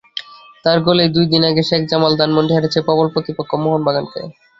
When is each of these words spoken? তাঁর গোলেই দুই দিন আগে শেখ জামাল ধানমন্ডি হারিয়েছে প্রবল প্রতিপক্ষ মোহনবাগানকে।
তাঁর 0.65 0.77
গোলেই 0.85 1.09
দুই 1.15 1.25
দিন 1.31 1.43
আগে 1.49 1.63
শেখ 1.69 1.81
জামাল 1.91 2.13
ধানমন্ডি 2.19 2.51
হারিয়েছে 2.53 2.79
প্রবল 2.87 3.07
প্রতিপক্ষ 3.13 3.51
মোহনবাগানকে। 3.63 4.21